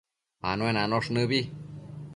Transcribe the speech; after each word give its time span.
Anuenanosh 0.49 1.09
nëbi 1.11 1.39